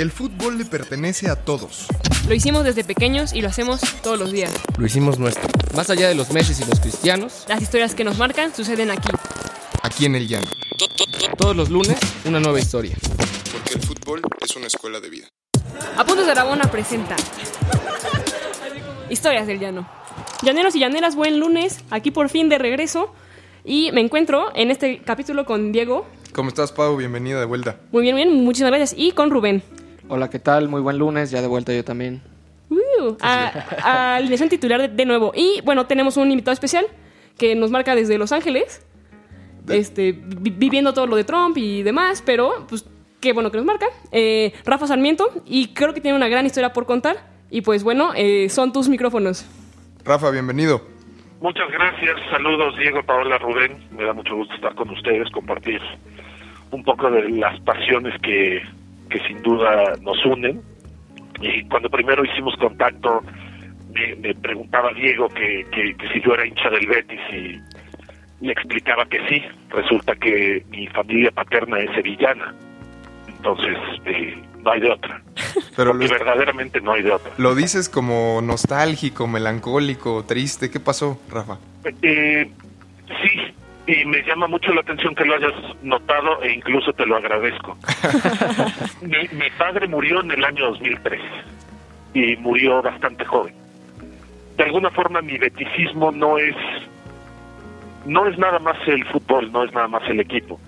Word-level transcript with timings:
El 0.00 0.10
fútbol 0.10 0.56
le 0.56 0.64
pertenece 0.64 1.28
a 1.28 1.36
todos. 1.36 1.86
Lo 2.26 2.32
hicimos 2.32 2.64
desde 2.64 2.84
pequeños 2.84 3.34
y 3.34 3.42
lo 3.42 3.48
hacemos 3.48 3.82
todos 4.02 4.18
los 4.18 4.32
días. 4.32 4.50
Lo 4.78 4.86
hicimos 4.86 5.18
nuestro. 5.18 5.46
Más 5.76 5.90
allá 5.90 6.08
de 6.08 6.14
los 6.14 6.30
meses 6.30 6.58
y 6.58 6.64
los 6.64 6.80
cristianos, 6.80 7.44
Las 7.48 7.60
historias 7.60 7.94
que 7.94 8.02
nos 8.02 8.16
marcan 8.16 8.54
suceden 8.54 8.90
aquí. 8.90 9.10
Aquí 9.82 10.06
en 10.06 10.14
el 10.16 10.26
llano. 10.26 10.46
todos 11.36 11.54
los 11.54 11.68
lunes, 11.68 11.98
una 12.24 12.40
nueva 12.40 12.58
historia. 12.58 12.96
Porque 13.52 13.74
el 13.74 13.82
fútbol 13.82 14.22
es 14.40 14.56
una 14.56 14.68
escuela 14.68 15.00
de 15.00 15.10
vida. 15.10 15.28
Apuntes 15.98 16.24
de 16.24 16.32
Aragona 16.32 16.70
presenta 16.70 17.16
Historias 19.10 19.46
del 19.46 19.60
Llano. 19.60 19.86
Llaneros 20.40 20.74
y 20.76 20.80
llaneras, 20.80 21.14
buen 21.14 21.38
lunes. 21.38 21.80
Aquí 21.90 22.10
por 22.10 22.30
fin 22.30 22.48
de 22.48 22.56
regreso. 22.56 23.12
Y 23.66 23.92
me 23.92 24.00
encuentro 24.00 24.50
en 24.54 24.70
este 24.70 25.02
capítulo 25.02 25.44
con 25.44 25.72
Diego. 25.72 26.06
¿Cómo 26.32 26.48
estás, 26.48 26.72
Pau? 26.72 26.96
Bienvenida 26.96 27.38
de 27.38 27.44
vuelta. 27.44 27.80
Muy 27.92 28.00
bien, 28.00 28.16
bien, 28.16 28.32
muchísimas 28.32 28.70
gracias. 28.70 28.98
Y 28.98 29.12
con 29.12 29.28
Rubén. 29.28 29.62
Hola, 30.12 30.28
¿qué 30.28 30.38
tal? 30.40 30.68
Muy 30.68 30.80
buen 30.80 30.98
lunes, 30.98 31.30
ya 31.30 31.40
de 31.40 31.46
vuelta 31.46 31.72
yo 31.72 31.84
también. 31.84 32.20
Uh, 32.68 33.16
a, 33.22 34.16
alineación 34.16 34.48
titular 34.48 34.80
de, 34.80 34.88
de 34.88 35.04
nuevo. 35.04 35.32
Y 35.34 35.60
bueno, 35.64 35.86
tenemos 35.86 36.16
un 36.16 36.30
invitado 36.30 36.52
especial 36.52 36.84
que 37.38 37.54
nos 37.54 37.70
marca 37.70 37.94
desde 37.94 38.18
Los 38.18 38.32
Ángeles. 38.32 38.84
De- 39.64 39.78
Este, 39.78 40.12
vi- 40.12 40.50
viviendo 40.50 40.92
todo 40.92 41.06
lo 41.06 41.14
de 41.16 41.22
Trump 41.24 41.56
y 41.58 41.82
demás, 41.84 42.22
pero 42.26 42.66
pues 42.68 42.84
qué 43.20 43.32
bueno 43.32 43.50
que 43.52 43.58
nos 43.58 43.66
marca. 43.66 43.86
Eh, 44.10 44.52
Rafa 44.64 44.86
Sarmiento, 44.88 45.28
y 45.46 45.68
creo 45.74 45.94
que 45.94 46.00
tiene 46.00 46.16
una 46.16 46.28
gran 46.28 46.44
historia 46.44 46.72
por 46.72 46.86
contar. 46.86 47.16
Y 47.48 47.60
pues 47.62 47.84
bueno, 47.84 48.10
eh, 48.16 48.48
son 48.48 48.72
tus 48.72 48.88
micrófonos. 48.88 49.46
Rafa, 50.04 50.30
bienvenido. 50.30 50.82
Muchas 51.40 51.70
gracias, 51.70 52.16
saludos 52.30 52.76
Diego, 52.78 53.02
Paola, 53.04 53.38
Rubén, 53.38 53.78
me 53.96 54.04
da 54.04 54.12
mucho 54.12 54.34
gusto 54.36 54.54
estar 54.56 54.74
con 54.74 54.90
ustedes, 54.90 55.30
compartir 55.30 55.80
un 56.70 56.84
poco 56.84 57.10
de 57.10 57.30
las 57.30 57.58
pasiones 57.60 58.12
que, 58.22 58.60
que 59.10 59.20
sin 59.26 59.42
duda 59.42 59.94
nos 60.00 60.24
unen. 60.24 60.62
Y 61.40 61.64
cuando 61.64 61.90
primero 61.90 62.24
hicimos 62.24 62.54
contacto, 62.56 63.22
me, 63.92 64.16
me 64.16 64.34
preguntaba 64.34 64.92
Diego 64.92 65.28
que, 65.28 65.66
que, 65.72 65.94
que 65.94 66.08
si 66.12 66.20
yo 66.22 66.34
era 66.34 66.46
hincha 66.46 66.70
del 66.70 66.86
Betis 66.86 67.20
y 67.32 67.60
le 68.40 68.52
explicaba 68.52 69.06
que 69.06 69.18
sí. 69.28 69.42
Resulta 69.70 70.14
que 70.16 70.64
mi 70.70 70.86
familia 70.88 71.30
paterna 71.30 71.78
es 71.78 71.94
sevillana, 71.94 72.54
entonces 73.28 73.76
eh, 74.06 74.36
no 74.62 74.70
hay 74.70 74.80
de 74.80 74.90
otra. 74.90 75.22
Pero 75.76 75.92
lo, 75.92 76.08
verdaderamente 76.08 76.80
no 76.80 76.92
hay 76.92 77.02
de 77.02 77.12
otra. 77.12 77.32
lo 77.38 77.54
dices 77.54 77.88
como 77.88 78.40
nostálgico, 78.42 79.26
melancólico, 79.26 80.24
triste. 80.24 80.70
¿Qué 80.70 80.80
pasó, 80.80 81.20
Rafa? 81.30 81.58
Eh, 82.02 82.50
sí, 83.06 83.54
y 83.90 84.04
me 84.04 84.22
llama 84.22 84.46
mucho 84.46 84.72
la 84.72 84.82
atención 84.82 85.14
que 85.16 85.24
lo 85.24 85.34
hayas 85.34 85.52
notado 85.82 86.40
e 86.42 86.52
incluso 86.52 86.92
te 86.92 87.04
lo 87.04 87.16
agradezco. 87.16 87.76
mi, 89.02 89.26
mi 89.36 89.50
padre 89.58 89.88
murió 89.88 90.20
en 90.20 90.30
el 90.30 90.44
año 90.44 90.66
2003 90.66 91.20
y 92.14 92.36
murió 92.36 92.82
bastante 92.82 93.24
joven. 93.24 93.54
De 94.56 94.64
alguna 94.64 94.90
forma 94.90 95.20
mi 95.22 95.38
beticismo 95.38 96.12
no 96.12 96.38
es 96.38 96.54
no 98.06 98.26
es 98.28 98.38
nada 98.38 98.60
más 98.60 98.76
el 98.86 99.04
fútbol, 99.06 99.50
no 99.50 99.64
es 99.64 99.72
nada 99.72 99.88
más 99.88 100.02
el 100.08 100.20
equipo. 100.20 100.60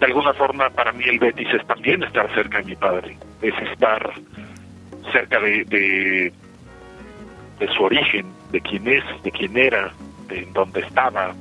De 0.00 0.06
alguna 0.06 0.34
forma 0.34 0.68
para 0.70 0.92
mí 0.92 1.04
el 1.04 1.20
Betis 1.20 1.48
es 1.54 1.66
también 1.66 2.02
estar 2.02 2.32
cerca 2.34 2.58
de 2.58 2.64
mi 2.64 2.76
padre, 2.76 3.16
es 3.42 3.54
estar 3.70 4.12
cerca 5.12 5.38
de, 5.40 5.64
de 5.64 6.32
de 7.60 7.68
su 7.68 7.84
origen, 7.84 8.26
de 8.50 8.60
quién 8.60 8.88
es, 8.88 9.04
de 9.22 9.30
quién 9.30 9.56
era, 9.56 9.92
de 10.28 10.46
dónde 10.52 10.80
estaba, 10.80 11.32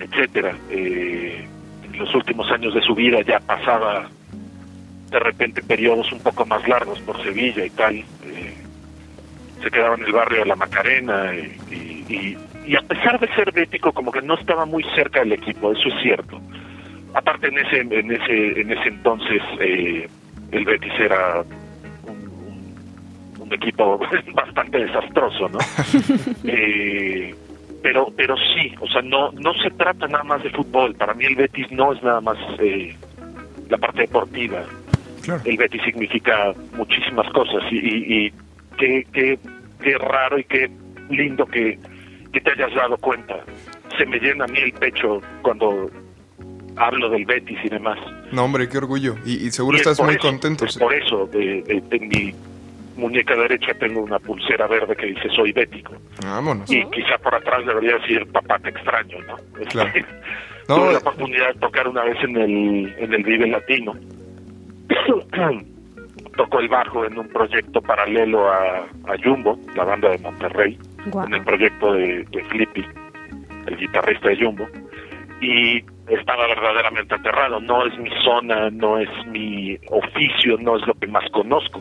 etcétera. 0.00 0.54
Eh, 0.70 1.46
en 1.84 1.98
los 1.98 2.14
últimos 2.14 2.50
años 2.50 2.74
de 2.74 2.82
su 2.82 2.94
vida 2.94 3.20
ya 3.22 3.40
pasaba 3.40 4.08
de 5.10 5.18
repente 5.18 5.62
periodos 5.62 6.12
un 6.12 6.20
poco 6.20 6.44
más 6.46 6.66
largos 6.68 7.00
por 7.00 7.22
Sevilla 7.22 7.64
y 7.64 7.70
tal. 7.70 7.96
eh, 7.96 8.04
se 9.62 9.70
quedaba 9.72 9.96
en 9.96 10.04
el 10.04 10.12
barrio 10.12 10.40
de 10.40 10.46
la 10.46 10.54
Macarena 10.56 11.32
y, 11.34 11.56
y- 11.74 12.14
y- 12.14 12.38
y 12.66 12.76
a 12.76 12.82
pesar 12.82 13.18
de 13.18 13.26
ser 13.34 13.50
bético 13.52 13.90
como 13.92 14.12
que 14.12 14.22
no 14.22 14.34
estaba 14.34 14.64
muy 14.66 14.84
cerca 14.94 15.20
del 15.20 15.32
equipo, 15.32 15.72
eso 15.72 15.88
es 15.88 15.94
cierto. 16.02 16.40
Aparte 17.14 17.48
en 17.48 17.58
ese 17.58 17.80
en 17.80 18.12
ese 18.12 18.60
en 18.60 18.70
ese 18.70 18.88
entonces 18.88 19.42
eh, 19.58 20.08
el 20.52 20.64
Betis 20.64 20.92
era 21.00 21.42
un- 22.06 22.28
un- 22.28 23.40
un 23.40 23.52
equipo 23.54 23.98
bastante 24.34 24.78
desastroso, 24.78 25.48
¿no? 25.48 25.58
Eh, 26.44 27.34
pero 27.82 28.08
pero 28.16 28.36
sí, 28.36 28.74
o 28.80 28.88
sea, 28.88 29.02
no 29.02 29.32
no 29.32 29.54
se 29.54 29.70
trata 29.70 30.06
nada 30.08 30.24
más 30.24 30.42
de 30.42 30.50
fútbol. 30.50 30.94
Para 30.94 31.14
mí 31.14 31.24
el 31.24 31.36
Betis 31.36 31.70
no 31.70 31.92
es 31.92 32.02
nada 32.02 32.20
más 32.20 32.36
eh, 32.58 32.94
la 33.68 33.78
parte 33.78 34.02
deportiva. 34.02 34.64
Claro. 35.22 35.42
El 35.44 35.56
Betis 35.56 35.82
significa 35.84 36.52
muchísimas 36.76 37.30
cosas 37.32 37.62
y, 37.70 37.76
y, 37.76 38.26
y 38.26 38.32
qué, 38.78 39.06
qué, 39.12 39.38
qué 39.82 39.98
raro 39.98 40.38
y 40.38 40.44
qué 40.44 40.70
lindo 41.10 41.44
que, 41.46 41.78
que 42.32 42.40
te 42.40 42.50
hayas 42.52 42.74
dado 42.74 42.96
cuenta. 42.96 43.36
Se 43.98 44.06
me 44.06 44.18
llena 44.18 44.44
a 44.44 44.48
mí 44.48 44.58
el 44.58 44.72
pecho 44.72 45.20
cuando 45.42 45.90
hablo 46.76 47.10
del 47.10 47.24
Betis 47.26 47.58
y 47.64 47.68
demás. 47.68 47.98
No, 48.32 48.44
hombre, 48.44 48.68
qué 48.68 48.78
orgullo. 48.78 49.16
Y, 49.26 49.46
y 49.46 49.50
seguro 49.50 49.76
Y 49.76 49.80
estás 49.80 50.00
muy 50.00 50.14
eso, 50.14 50.22
contento. 50.22 50.64
es 50.64 50.78
por 50.78 50.94
eso, 50.94 51.26
de, 51.26 51.62
de- 51.62 51.80
de 51.88 51.98
mi 51.98 52.34
muñeca 52.98 53.34
derecha 53.36 53.72
tengo 53.78 54.00
una 54.02 54.18
pulsera 54.18 54.66
verde 54.66 54.94
que 54.96 55.06
dice 55.06 55.28
soy 55.34 55.52
bético. 55.52 55.94
Vámonos. 56.22 56.70
Y 56.70 56.84
quizá 56.90 57.16
por 57.18 57.34
atrás 57.34 57.64
debería 57.64 57.96
decir 57.96 58.26
papá 58.30 58.58
te 58.58 58.70
extraño, 58.70 59.18
¿no? 59.26 59.36
Este, 59.60 59.66
Claro. 59.66 59.92
No, 60.68 60.74
Tuve 60.74 60.88
eh. 60.90 60.92
la 60.92 60.98
oportunidad 60.98 61.54
de 61.54 61.60
tocar 61.60 61.88
una 61.88 62.04
vez 62.04 62.22
en 62.22 62.36
el, 62.36 62.94
en 62.98 63.14
el 63.14 63.22
Vive 63.24 63.46
Latino. 63.46 63.94
Tocó 66.36 66.60
el 66.60 66.68
bajo 66.68 67.06
en 67.06 67.18
un 67.18 67.26
proyecto 67.28 67.80
paralelo 67.80 68.50
a, 68.50 68.80
a 68.80 69.16
Jumbo, 69.24 69.58
la 69.74 69.84
banda 69.84 70.10
de 70.10 70.18
Monterrey, 70.18 70.78
en 71.26 71.32
el 71.32 71.42
proyecto 71.42 71.94
de, 71.94 72.22
de 72.24 72.44
Flippy, 72.44 72.84
el 73.66 73.76
guitarrista 73.78 74.28
de 74.28 74.36
Jumbo. 74.36 74.68
Y 75.40 75.82
estaba 76.08 76.46
verdaderamente 76.46 77.14
aterrado. 77.14 77.60
No 77.60 77.86
es 77.86 77.98
mi 77.98 78.10
zona, 78.22 78.68
no 78.70 78.98
es 78.98 79.08
mi 79.28 79.78
oficio, 79.88 80.58
no 80.60 80.76
es 80.76 80.86
lo 80.86 80.92
que 80.94 81.06
más 81.06 81.24
conozco. 81.30 81.80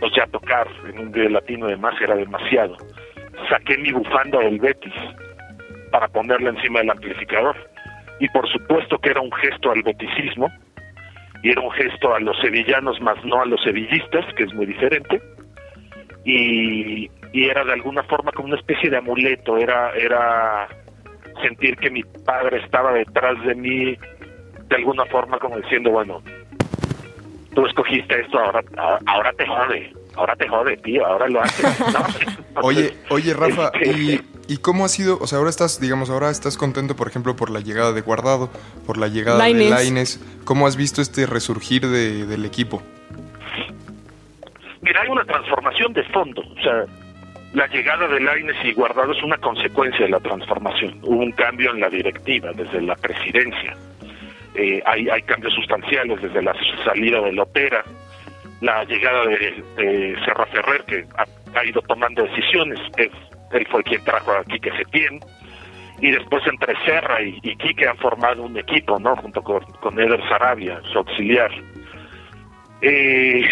Pues 0.00 0.12
ya 0.16 0.26
tocar 0.26 0.66
en 0.88 0.98
un 0.98 1.12
Vive 1.12 1.30
Latino 1.30 1.66
además 1.66 1.94
era 2.00 2.16
demasiado. 2.16 2.76
Saqué 3.48 3.78
mi 3.78 3.92
bufanda 3.92 4.38
del 4.40 4.58
Betis 4.58 4.94
para 5.90 6.08
ponerla 6.08 6.50
encima 6.50 6.80
del 6.80 6.90
amplificador. 6.90 7.56
Y 8.18 8.28
por 8.30 8.48
supuesto 8.50 8.98
que 8.98 9.10
era 9.10 9.20
un 9.20 9.32
gesto 9.32 9.70
al 9.70 9.82
beticismo, 9.82 10.50
y 11.42 11.50
era 11.50 11.60
un 11.62 11.70
gesto 11.72 12.14
a 12.14 12.20
los 12.20 12.38
sevillanos 12.40 13.00
más 13.00 13.22
no 13.24 13.40
a 13.40 13.46
los 13.46 13.62
sevillistas, 13.62 14.26
que 14.34 14.44
es 14.44 14.54
muy 14.54 14.66
diferente. 14.66 15.20
Y, 16.24 17.10
y 17.32 17.48
era 17.48 17.64
de 17.64 17.72
alguna 17.72 18.02
forma 18.04 18.30
como 18.32 18.48
una 18.48 18.58
especie 18.58 18.90
de 18.90 18.98
amuleto, 18.98 19.56
era, 19.56 19.92
era 19.92 20.68
sentir 21.42 21.76
que 21.76 21.90
mi 21.90 22.02
padre 22.24 22.58
estaba 22.58 22.92
detrás 22.92 23.42
de 23.44 23.54
mí, 23.54 23.96
de 24.68 24.76
alguna 24.76 25.06
forma 25.06 25.38
como 25.38 25.56
diciendo, 25.58 25.90
bueno, 25.90 26.22
tú 27.54 27.66
escogiste 27.66 28.20
esto, 28.20 28.38
ahora, 28.38 28.62
ahora, 29.06 29.32
te 29.32 29.46
jode, 29.46 29.92
ahora 30.16 30.36
te 30.36 30.48
jode, 30.48 30.76
tío, 30.78 31.04
ahora 31.06 31.28
lo 31.28 31.40
haces. 31.42 31.80
¿no? 32.54 32.60
Oye, 32.62 32.94
oye, 33.10 33.34
Rafa, 33.34 33.70
Este, 33.80 33.90
¿y, 33.98 34.20
¿y 34.48 34.56
cómo 34.58 34.84
ha 34.84 34.88
sido? 34.88 35.18
O 35.20 35.26
sea, 35.26 35.38
ahora 35.38 35.50
estás, 35.50 35.80
digamos, 35.80 36.10
ahora 36.10 36.30
estás 36.30 36.56
contento, 36.56 36.94
por 36.96 37.08
ejemplo, 37.08 37.36
por 37.36 37.50
la 37.50 37.60
llegada 37.60 37.92
de 37.92 38.00
Guardado, 38.02 38.50
por 38.86 38.98
la 38.98 39.08
llegada 39.08 39.38
Lainez. 39.38 39.64
de 39.64 39.70
Laines. 39.70 40.20
¿Cómo 40.44 40.66
has 40.66 40.76
visto 40.76 41.02
este 41.02 41.26
resurgir 41.26 41.86
de- 41.86 42.26
del 42.26 42.44
equipo? 42.44 42.82
Mira, 44.82 45.02
hay 45.02 45.08
una 45.08 45.24
transformación 45.24 45.92
de 45.92 46.02
fondo. 46.04 46.40
O 46.42 46.62
sea, 46.62 46.84
la 47.52 47.66
llegada 47.66 48.08
de 48.08 48.20
Laines 48.20 48.56
y 48.64 48.72
Guardado 48.72 49.12
es 49.12 49.22
una 49.22 49.36
consecuencia 49.38 50.04
de 50.06 50.10
la 50.10 50.20
transformación. 50.20 50.98
Hubo 51.02 51.20
un 51.20 51.32
cambio 51.32 51.72
en 51.72 51.80
la 51.80 51.88
directiva, 51.90 52.50
desde 52.54 52.80
la 52.80 52.94
presidencia. 52.96 53.76
Eh, 54.60 54.82
hay, 54.84 55.08
hay 55.08 55.22
cambios 55.22 55.54
sustanciales 55.54 56.20
desde 56.20 56.42
la 56.42 56.54
salida 56.84 57.18
de 57.22 57.32
Lopera, 57.32 57.82
la 58.60 58.84
llegada 58.84 59.24
de, 59.24 59.64
de 59.78 60.16
Serra 60.22 60.44
Ferrer, 60.46 60.84
que 60.84 61.06
ha, 61.54 61.64
ido 61.64 61.80
tomando 61.82 62.22
decisiones. 62.24 62.78
Él, 62.98 63.66
fue 63.70 63.82
quien 63.82 64.04
trajo 64.04 64.32
a 64.32 64.44
Quique 64.44 64.70
Setién. 64.76 65.18
Y 66.02 66.10
después 66.10 66.46
entre 66.46 66.74
Serra 66.84 67.22
y, 67.22 67.38
y 67.42 67.56
Quique 67.56 67.88
han 67.88 67.96
formado 67.96 68.42
un 68.42 68.56
equipo, 68.58 68.98
¿no? 68.98 69.16
Junto 69.16 69.42
con, 69.42 69.62
con 69.80 69.98
Eder 69.98 70.20
Sarabia, 70.28 70.78
su 70.92 70.98
auxiliar. 70.98 71.50
Eh, 72.82 73.42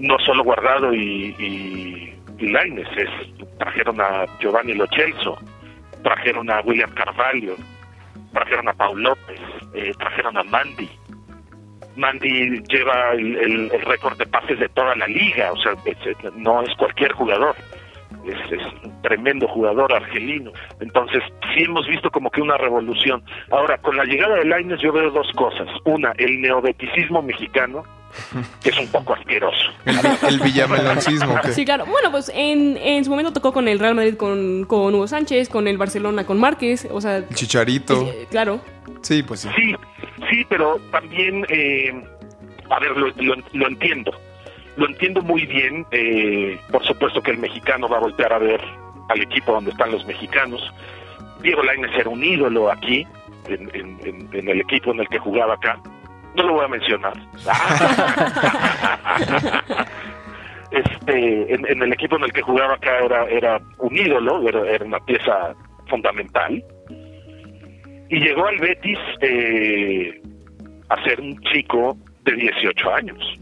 no 0.00 0.18
solo 0.18 0.42
Guardado 0.42 0.92
y, 0.92 1.34
y, 1.38 2.14
y 2.38 2.56
es- 2.56 3.48
trajeron 3.58 4.00
a 4.00 4.26
Giovanni 4.40 4.74
Lochelso, 4.74 5.38
trajeron 6.02 6.50
a 6.50 6.60
William 6.62 6.90
Carvalho, 6.92 7.54
trajeron 8.32 8.68
a 8.68 8.72
Paul 8.72 9.02
López, 9.02 9.40
eh, 9.74 9.92
trajeron 9.98 10.36
a 10.36 10.42
Mandy. 10.44 10.88
Mandy 11.96 12.62
lleva 12.68 13.12
el, 13.12 13.36
el- 13.36 13.70
récord 13.82 14.16
de 14.16 14.26
pases 14.26 14.58
de 14.58 14.68
toda 14.70 14.94
la 14.96 15.06
liga, 15.06 15.52
o 15.52 15.56
sea, 15.56 15.72
no 16.36 16.62
es 16.62 16.74
cualquier 16.76 17.12
jugador, 17.12 17.54
es, 18.24 18.62
un 18.84 19.02
tremendo 19.02 19.48
jugador 19.48 19.92
argelino. 19.92 20.52
Entonces, 20.80 21.22
sí 21.54 21.64
hemos 21.64 21.86
visto 21.88 22.10
como 22.10 22.30
que 22.30 22.40
una 22.40 22.56
revolución. 22.56 23.22
Ahora, 23.50 23.78
con 23.78 23.96
la 23.96 24.04
llegada 24.04 24.36
de 24.36 24.44
Lainez 24.44 24.80
yo 24.80 24.92
veo 24.92 25.10
dos 25.10 25.30
cosas. 25.36 25.68
Una, 25.84 26.12
el 26.18 26.40
neobeticismo 26.40 27.22
mexicano, 27.22 27.82
que 28.62 28.70
es 28.70 28.78
un 28.78 28.88
poco 28.88 29.14
asqueroso. 29.14 29.56
El, 29.84 29.98
el 30.28 30.40
villameloncismo. 30.40 31.38
¿qué? 31.42 31.52
Sí, 31.52 31.64
claro. 31.64 31.86
Bueno, 31.86 32.10
pues 32.10 32.30
en, 32.34 32.76
en 32.76 33.04
su 33.04 33.10
momento 33.10 33.32
tocó 33.32 33.52
con 33.52 33.68
el 33.68 33.78
Real 33.78 33.94
Madrid 33.94 34.16
con, 34.16 34.64
con 34.64 34.94
Hugo 34.94 35.06
Sánchez, 35.06 35.48
con 35.48 35.66
el 35.68 35.78
Barcelona 35.78 36.24
con 36.26 36.38
Márquez, 36.38 36.86
o 36.90 37.00
sea, 37.00 37.18
El 37.18 37.28
chicharito. 37.34 38.02
eh, 38.02 38.26
claro. 38.30 38.60
Sí, 39.02 39.22
pues 39.22 39.40
sí. 39.40 39.48
Sí, 39.56 39.74
sí, 40.30 40.44
pero 40.48 40.78
también, 40.90 41.46
eh, 41.48 41.92
a 42.68 42.78
ver, 42.80 42.90
lo, 42.96 43.08
lo- 43.16 43.42
lo 43.52 43.66
entiendo. 43.68 44.12
Lo 44.76 44.86
entiendo 44.86 45.22
muy 45.22 45.46
bien. 45.46 45.86
eh, 45.90 46.58
por 46.70 46.84
supuesto 46.86 47.22
que 47.22 47.30
el 47.32 47.38
mexicano 47.38 47.88
va 47.88 47.96
a 47.96 48.00
voltear 48.00 48.32
a 48.32 48.38
ver 48.38 48.60
al 49.08 49.20
equipo 49.22 49.52
donde 49.52 49.70
están 49.72 49.90
los 49.90 50.04
mexicanos. 50.06 50.60
Diego 51.42 51.62
Lainez 51.62 51.90
era 51.98 52.08
un 52.10 52.22
ídolo 52.22 52.70
aquí, 52.70 53.06
en, 53.48 53.70
en- 53.74 53.98
en- 54.04 54.28
en 54.32 54.48
el 54.48 54.60
equipo 54.60 54.92
en 54.92 55.00
el 55.00 55.08
que 55.08 55.18
jugaba 55.18 55.54
acá. 55.54 55.80
No 56.36 56.44
lo 56.44 56.52
voy 56.54 56.64
a 56.64 56.68
mencionar. 56.68 57.12
este, 60.70 61.54
en, 61.54 61.66
en 61.66 61.82
el 61.82 61.92
equipo 61.92 62.16
en 62.16 62.24
el 62.24 62.32
que 62.32 62.42
jugaba 62.42 62.74
acá 62.74 62.98
era, 62.98 63.24
era 63.24 63.60
un 63.78 63.96
ídolo, 63.96 64.48
era, 64.48 64.70
era 64.70 64.84
una 64.84 65.00
pieza 65.00 65.54
fundamental 65.88 66.62
y 68.10 68.18
llegó 68.18 68.46
al 68.46 68.58
Betis 68.58 68.98
eh, 69.20 70.20
a 70.88 71.02
ser 71.04 71.20
un 71.20 71.40
chico 71.52 71.96
de 72.24 72.32
18 72.32 72.92
años. 72.92 73.38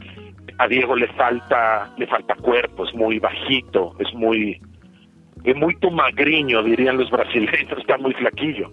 A 0.58 0.68
Diego 0.68 0.94
le 0.94 1.08
falta 1.08 1.90
le 1.96 2.06
falta 2.06 2.34
cuerpo, 2.34 2.84
es 2.84 2.94
muy 2.94 3.18
bajito, 3.18 3.94
es 3.98 4.12
muy 4.12 4.60
es 5.44 5.56
muy 5.56 5.74
tomagriño, 5.76 6.62
dirían 6.62 6.98
los 6.98 7.10
brasileños, 7.10 7.72
está 7.78 7.96
muy 7.96 8.12
flaquillo. 8.12 8.70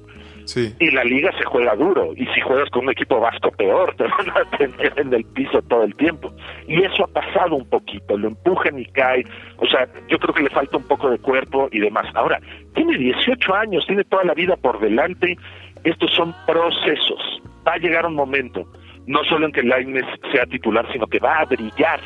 Y 0.79 0.91
la 0.91 1.03
liga 1.03 1.31
se 1.37 1.43
juega 1.43 1.75
duro, 1.75 2.13
y 2.15 2.25
si 2.27 2.41
juegas 2.41 2.69
con 2.69 2.83
un 2.85 2.91
equipo 2.91 3.19
vasco 3.19 3.51
peor, 3.51 3.95
te 3.97 4.03
van 4.03 4.29
a 4.29 4.57
tener 4.57 4.93
en 4.97 5.13
el 5.13 5.25
piso 5.25 5.61
todo 5.63 5.83
el 5.83 5.95
tiempo. 5.95 6.31
Y 6.67 6.81
eso 6.83 7.03
ha 7.03 7.07
pasado 7.07 7.55
un 7.55 7.67
poquito, 7.69 8.17
lo 8.17 8.27
empujan 8.29 8.79
y 8.79 8.85
cae. 8.85 9.23
O 9.57 9.65
sea, 9.67 9.87
yo 10.07 10.17
creo 10.19 10.33
que 10.33 10.43
le 10.43 10.49
falta 10.49 10.77
un 10.77 10.87
poco 10.87 11.09
de 11.09 11.19
cuerpo 11.19 11.69
y 11.71 11.79
demás. 11.79 12.05
Ahora, 12.15 12.39
tiene 12.73 12.97
18 12.97 13.53
años, 13.55 13.85
tiene 13.87 14.03
toda 14.03 14.23
la 14.23 14.33
vida 14.33 14.55
por 14.57 14.79
delante. 14.79 15.37
Estos 15.83 16.11
son 16.11 16.33
procesos. 16.45 17.41
Va 17.67 17.73
a 17.73 17.77
llegar 17.77 18.05
un 18.05 18.15
momento, 18.15 18.67
no 19.07 19.23
solo 19.23 19.47
en 19.47 19.51
que 19.51 19.63
Lainez 19.63 20.05
sea 20.31 20.45
titular, 20.45 20.85
sino 20.91 21.07
que 21.07 21.19
va 21.19 21.39
a 21.39 21.45
brillar 21.45 21.99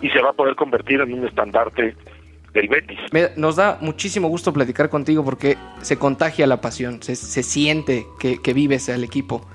y 0.00 0.08
se 0.10 0.20
va 0.20 0.30
a 0.30 0.32
poder 0.32 0.54
convertir 0.54 1.00
en 1.00 1.12
un 1.12 1.26
estandarte 1.26 1.94
del 2.54 2.68
Betis. 2.68 2.98
Me- 3.12 3.30
nos 3.36 3.56
da 3.56 3.78
muchísimo 3.80 4.28
gusto 4.28 4.52
platicar 4.52 4.88
contigo 4.88 5.24
porque 5.24 5.56
se 5.82 5.96
contagia 5.96 6.46
la 6.46 6.60
pasión, 6.60 7.02
se, 7.02 7.16
se 7.16 7.42
siente 7.42 8.06
que, 8.18 8.40
que 8.40 8.52
vives 8.52 8.88
al 8.88 9.04
equipo. 9.04 9.46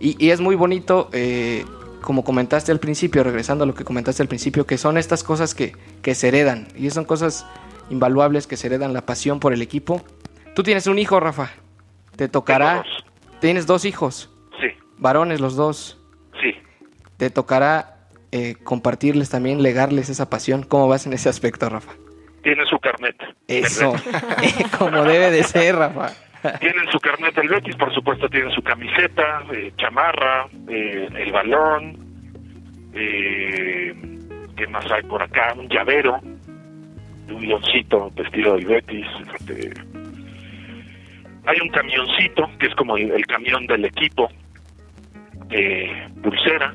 Y, 0.00 0.22
y 0.24 0.30
es 0.30 0.40
muy 0.40 0.54
bonito, 0.56 1.08
eh, 1.12 1.64
como 2.02 2.22
comentaste 2.24 2.70
al 2.72 2.80
principio, 2.80 3.24
regresando 3.24 3.64
a 3.64 3.66
lo 3.66 3.74
que 3.74 3.84
comentaste 3.84 4.22
al 4.22 4.28
principio, 4.28 4.66
que 4.66 4.76
son 4.78 4.98
estas 4.98 5.22
cosas 5.24 5.54
que, 5.54 5.72
que 6.02 6.14
se 6.14 6.28
heredan. 6.28 6.68
Y 6.76 6.90
son 6.90 7.04
cosas 7.04 7.46
invaluables 7.90 8.46
que 8.46 8.56
se 8.56 8.66
heredan, 8.66 8.92
la 8.92 9.06
pasión 9.06 9.40
por 9.40 9.52
el 9.52 9.62
equipo. 9.62 10.02
Tú 10.54 10.62
tienes 10.62 10.86
un 10.86 10.98
hijo, 10.98 11.18
Rafa. 11.20 11.50
Te 12.16 12.28
tocará... 12.28 12.76
Dos. 12.76 12.86
Tienes 13.40 13.66
dos 13.66 13.84
hijos, 13.84 14.30
Sí, 14.60 14.68
varones 14.96 15.38
los 15.40 15.54
dos. 15.56 15.98
sí. 16.40 16.52
Te 17.18 17.28
tocará 17.30 18.08
eh, 18.32 18.54
compartirles 18.64 19.28
también, 19.28 19.62
legarles 19.62 20.08
esa 20.08 20.30
pasión. 20.30 20.62
¿Cómo 20.62 20.88
vas 20.88 21.06
en 21.06 21.12
ese 21.12 21.28
aspecto, 21.28 21.68
Rafa? 21.68 21.92
Tiene 22.44 22.64
su 22.66 22.78
carnet. 22.78 23.16
Eso, 23.48 23.94
como 24.78 25.02
debe 25.02 25.30
de 25.30 25.42
ser, 25.42 25.74
Rafa. 25.74 26.12
Tienen 26.60 26.86
su 26.92 27.00
carnet 27.00 27.34
del 27.34 27.48
Betis, 27.48 27.74
por 27.76 27.92
supuesto 27.94 28.28
tienen 28.28 28.52
su 28.52 28.62
camiseta, 28.62 29.42
eh, 29.50 29.72
chamarra, 29.78 30.46
eh, 30.68 31.08
el 31.16 31.32
balón, 31.32 31.96
eh, 32.92 33.94
¿qué 34.54 34.66
más 34.66 34.84
hay 34.92 35.02
por 35.04 35.22
acá? 35.22 35.54
Un 35.56 35.68
llavero, 35.70 36.20
un 37.30 37.48
leoncito 37.48 38.10
vestido 38.14 38.56
del 38.56 38.66
Betis. 38.66 39.06
este, 39.40 39.72
hay 41.46 41.60
un 41.60 41.68
camioncito, 41.70 42.50
que 42.58 42.66
es 42.66 42.74
como 42.74 42.96
el, 42.96 43.10
el 43.10 43.26
camión 43.26 43.66
del 43.66 43.86
equipo, 43.86 44.28
eh, 45.50 46.08
pulsera, 46.22 46.74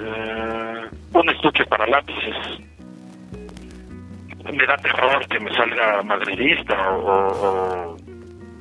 eh, 0.00 0.82
un 1.12 1.28
estuche 1.30 1.64
para 1.66 1.86
lápices, 1.86 2.36
me 4.52 4.66
da 4.66 4.76
terror 4.76 5.26
que 5.28 5.40
me 5.40 5.52
salga 5.54 6.02
madridista 6.02 6.90
o, 6.90 7.32
o, 7.32 7.96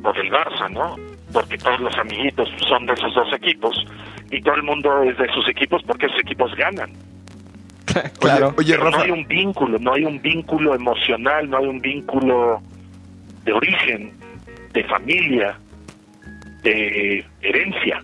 o 0.04 0.14
del 0.14 0.32
Barça, 0.32 0.70
¿no? 0.72 0.96
Porque 1.32 1.58
todos 1.58 1.80
los 1.80 1.98
amiguitos 1.98 2.50
son 2.68 2.86
de 2.86 2.94
esos 2.94 3.14
dos 3.14 3.34
equipos 3.34 3.86
y 4.32 4.42
todo 4.42 4.56
el 4.56 4.64
mundo 4.64 5.04
es 5.04 5.18
de 5.18 5.26
esos 5.26 5.48
equipos 5.50 5.82
porque 5.84 6.06
esos 6.06 6.20
equipos 6.20 6.56
ganan. 6.56 6.92
claro. 8.20 8.54
Oye, 8.58 8.78
Rafa. 8.78 8.98
no 8.98 9.04
hay 9.04 9.12
un 9.12 9.28
vínculo, 9.28 9.80
no 9.80 9.94
hay 9.94 10.06
un 10.06 10.22
vínculo 10.22 10.74
emocional, 10.76 11.50
no 11.50 11.58
hay 11.58 11.68
un 11.68 11.80
vínculo 11.80 12.62
de 13.44 13.54
origen, 13.54 14.14
de 14.72 14.84
familia, 14.86 15.58
de 16.64 17.26
herencia. 17.42 18.04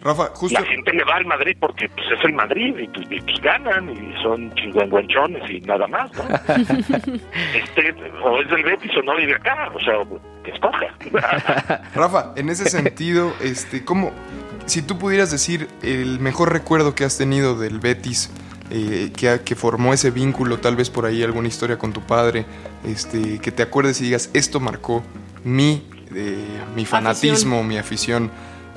Rafa, 0.00 0.26
justo. 0.34 0.60
La 0.60 0.64
gente 0.66 0.92
le 0.92 1.02
va 1.04 1.16
al 1.16 1.26
Madrid 1.26 1.56
porque 1.58 1.88
pues, 1.88 2.06
es 2.16 2.24
el 2.24 2.32
Madrid 2.32 2.74
y 2.78 2.86
pues, 2.88 3.06
y, 3.10 3.20
pues, 3.20 3.40
ganan 3.40 3.90
y 3.90 4.22
son 4.22 4.54
chingüengüenchones 4.54 5.50
y 5.50 5.60
nada 5.62 5.86
más, 5.88 6.10
¿no? 6.14 6.22
este, 7.54 7.94
o 8.22 8.40
es 8.40 8.48
del 8.50 8.62
Betis 8.62 8.90
o 8.96 9.02
no 9.02 9.16
vive 9.16 9.34
acá, 9.34 9.70
o 9.74 9.80
sea, 9.80 9.94
que 10.44 10.50
escoja. 10.52 11.82
Rafa, 11.94 12.32
en 12.36 12.48
ese 12.48 12.70
sentido, 12.70 13.32
este, 13.42 13.84
¿cómo, 13.84 14.12
si 14.66 14.82
tú 14.82 14.98
pudieras 14.98 15.30
decir 15.30 15.68
el 15.82 16.20
mejor 16.20 16.52
recuerdo 16.52 16.94
que 16.94 17.04
has 17.04 17.18
tenido 17.18 17.58
del 17.58 17.80
Betis, 17.80 18.30
eh, 18.70 19.10
que, 19.16 19.28
ha- 19.30 19.44
que 19.44 19.54
formó 19.56 19.94
ese 19.94 20.10
vínculo, 20.10 20.58
tal 20.58 20.76
vez 20.76 20.90
por 20.90 21.06
ahí 21.06 21.22
alguna 21.22 21.48
historia 21.48 21.78
con 21.78 21.92
tu 21.92 22.02
padre, 22.02 22.44
este, 22.86 23.40
que 23.40 23.50
te 23.50 23.62
acuerdes 23.62 24.00
y 24.00 24.04
digas, 24.04 24.30
esto 24.34 24.60
marcó 24.60 25.02
mi, 25.42 25.86
eh, 26.14 26.36
mi 26.76 26.84
fanatismo, 26.84 27.64
mi 27.64 27.78
afición 27.78 28.30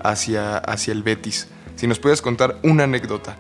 hacia, 0.04 0.58
hacia 0.58 0.94
el 0.94 1.04
Betis. 1.04 1.52
Si 1.76 1.88
nos 1.88 2.00
puedes 2.00 2.22
contar 2.22 2.56
una 2.64 2.84
anécdota. 2.84 3.38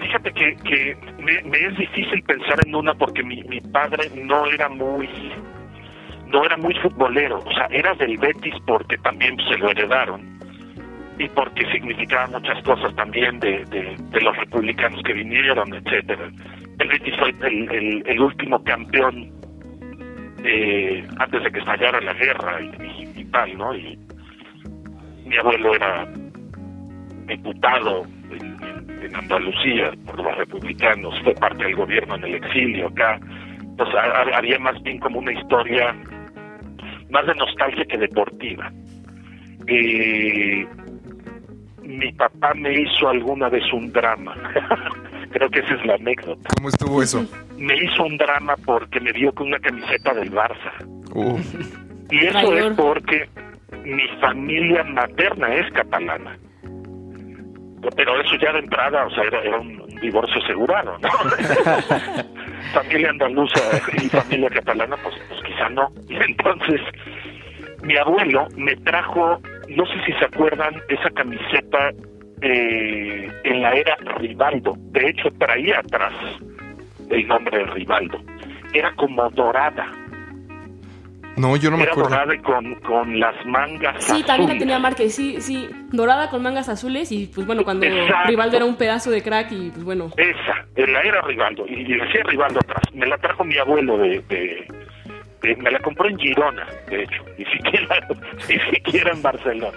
Fíjate 0.00 0.32
que, 0.32 0.56
que 0.56 0.96
me, 1.22 1.58
es 1.58 1.76
difícil 1.76 2.22
pensar 2.24 2.58
en 2.66 2.74
una 2.74 2.94
porque 2.94 3.22
mi, 3.22 3.42
mi 3.44 3.60
padre 3.60 4.10
no 4.14 4.46
era 4.46 4.68
muy 4.68 5.08
no 6.26 6.44
era 6.44 6.56
muy 6.56 6.74
futbolero, 6.80 7.38
o 7.38 7.52
sea, 7.52 7.66
era 7.70 7.94
del 7.94 8.18
Betis 8.18 8.54
porque 8.66 8.96
también 8.98 9.36
se 9.48 9.56
lo 9.56 9.70
heredaron 9.70 10.34
y 11.18 11.28
porque 11.28 11.64
significaba 11.70 12.26
muchas 12.26 12.62
cosas 12.64 12.94
también 12.96 13.38
de, 13.38 13.64
de, 13.66 14.20
los 14.20 14.36
republicanos 14.36 15.00
que 15.04 15.12
vinieron, 15.12 15.72
etcétera. 15.72 16.28
El 16.78 16.88
Betis 16.88 17.14
fue 17.18 17.30
el, 17.30 18.02
el, 18.04 18.20
último 18.20 18.62
campeón 18.64 19.32
eh, 20.44 21.06
antes 21.18 21.44
de 21.44 21.52
que 21.52 21.58
estallara 21.60 22.00
la 22.00 22.14
guerra 22.14 22.60
y, 22.60 23.24
tal, 23.26 23.56
¿no? 23.56 23.72
Mi 25.26 25.36
abuelo 25.36 25.74
era 25.74 26.06
diputado 27.26 28.04
en, 28.30 29.02
en- 29.02 29.16
Andalucía 29.16 29.92
por 30.06 30.16
los 30.22 30.36
republicanos, 30.38 31.14
fue 31.22 31.34
parte 31.34 31.62
del 31.64 31.76
gobierno 31.76 32.16
en 32.16 32.24
el 32.24 32.34
exilio 32.36 32.88
acá. 32.88 33.18
Entonces 33.60 33.94
ha- 33.94 34.22
ha- 34.22 34.38
había 34.38 34.58
más 34.58 34.82
bien 34.82 34.98
como 34.98 35.18
una 35.20 35.32
historia 35.32 35.94
más 37.10 37.26
de 37.26 37.34
nostalgia 37.34 37.84
que 37.84 37.98
deportiva. 37.98 38.72
Eh, 39.66 40.66
mi 41.82 42.12
papá 42.12 42.52
me 42.54 42.72
hizo 42.80 43.08
alguna 43.08 43.48
vez 43.48 43.62
un 43.72 43.92
drama. 43.92 44.34
Creo 45.32 45.50
que 45.50 45.60
esa 45.60 45.74
es 45.74 45.84
la 45.86 45.94
anécdota. 45.94 46.48
¿Cómo 46.56 46.68
estuvo 46.68 47.02
eso? 47.02 47.26
Me 47.58 47.74
hizo 47.76 48.04
un 48.04 48.16
drama 48.16 48.54
porque 48.64 49.00
me 49.00 49.12
vio 49.12 49.32
con 49.32 49.48
una 49.48 49.58
camiseta 49.58 50.14
del 50.14 50.30
Barça. 50.32 50.72
Uh, 51.14 51.38
Y 52.10 52.18
eso 52.26 52.38
Traidor. 52.40 52.72
es 52.72 52.76
porque 52.76 53.28
mi 53.84 54.06
familia 54.20 54.82
materna 54.84 55.54
es 55.54 55.70
catalana. 55.72 56.38
Pero 57.96 58.20
eso 58.20 58.36
ya 58.36 58.52
de 58.52 58.60
entrada, 58.60 59.06
o 59.06 59.10
sea, 59.10 59.24
era, 59.24 59.42
era 59.42 59.60
un, 59.60 59.84
divorcio 60.00 60.42
asegurado, 60.42 60.98
¿no? 60.98 61.08
familia 62.74 63.10
andaluza 63.10 63.60
y 63.92 64.08
familia 64.08 64.50
catalana, 64.50 64.96
pues, 65.02 65.14
pues 65.28 65.42
quizá 65.44 65.68
no. 65.68 65.90
Y 66.08 66.16
entonces, 66.16 66.80
mi 67.82 67.96
abuelo 67.96 68.48
me 68.56 68.74
trajo, 68.76 69.40
no 69.68 69.86
sé 69.86 69.92
si 70.06 70.12
se 70.14 70.24
acuerdan, 70.24 70.74
esa 70.88 71.10
camiseta 71.10 71.90
eh, 72.42 73.30
en 73.44 73.62
la 73.62 73.72
era 73.72 73.96
Rivaldo. 74.18 74.74
De 74.92 75.08
hecho, 75.08 75.30
traía 75.38 75.78
atrás 75.78 76.12
el 77.10 77.26
nombre 77.26 77.58
de 77.58 77.64
Rivaldo. 77.66 78.18
Era 78.72 78.94
como 78.96 79.28
dorada. 79.30 79.90
No, 81.36 81.56
yo 81.56 81.70
no 81.70 81.76
me 81.76 81.82
Era 81.84 81.92
acuerdo. 81.92 82.10
dorada 82.10 82.34
y 82.34 82.38
con, 82.38 82.74
con 82.80 83.18
las 83.18 83.34
mangas 83.46 84.02
Sí, 84.04 84.22
también 84.22 84.26
la 84.28 84.34
azules. 84.54 84.58
tenía 84.58 84.78
Márquez, 84.78 85.14
sí, 85.14 85.40
sí, 85.40 85.68
dorada 85.90 86.30
con 86.30 86.42
mangas 86.42 86.68
azules 86.68 87.10
y 87.12 87.26
pues 87.26 87.46
bueno, 87.46 87.64
cuando 87.64 87.86
Exacto. 87.86 88.28
Rivaldo 88.28 88.56
era 88.56 88.64
un 88.66 88.76
pedazo 88.76 89.10
de 89.10 89.22
crack 89.22 89.50
y 89.52 89.70
pues 89.70 89.84
bueno, 89.84 90.10
Esa, 90.16 90.64
en 90.76 90.92
la 90.92 91.00
era 91.02 91.20
Rivaldo. 91.22 91.66
Y, 91.66 91.80
y 91.80 91.98
decía 91.98 92.22
Rivaldo 92.24 92.60
atrás. 92.60 92.82
Me 92.92 93.06
la 93.06 93.18
trajo 93.18 93.44
mi 93.44 93.56
abuelo 93.58 93.98
de... 93.98 94.20
de- 94.28 94.66
de- 95.42 95.56
me 95.56 95.70
la 95.70 95.78
compró 95.80 96.08
en 96.08 96.18
Girona, 96.18 96.66
de 96.88 97.02
hecho. 97.02 97.22
Ni 97.38 97.44
siquiera, 97.44 98.08
ni 98.48 98.58
siquiera 98.76 99.10
en 99.12 99.20
Barcelona. 99.22 99.76